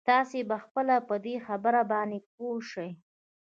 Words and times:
تاسې 0.09 0.39
به 0.49 0.57
خپله 0.65 0.95
په 1.07 1.15
دې 1.25 1.35
خبره 1.45 1.81
باندې 1.91 2.17
پوه 2.35 2.57
شئ. 2.71 2.89